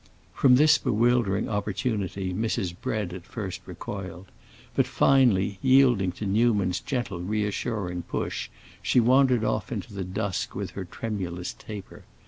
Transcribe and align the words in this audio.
From 0.33 0.55
this 0.55 0.79
bewildering 0.79 1.47
opportunity 1.47 2.33
Mrs. 2.33 2.75
Bread 2.75 3.13
at 3.13 3.23
first 3.23 3.61
recoiled; 3.67 4.31
but 4.73 4.87
finally, 4.87 5.59
yielding 5.61 6.11
to 6.13 6.25
Newman's 6.25 6.79
gentle, 6.79 7.19
reassuring 7.21 8.01
push, 8.01 8.49
she 8.81 8.99
wandered 8.99 9.43
off 9.43 9.71
into 9.71 9.93
the 9.93 10.03
dusk 10.03 10.55
with 10.55 10.71
her 10.71 10.85
tremulous 10.85 11.53
taper. 11.53 12.03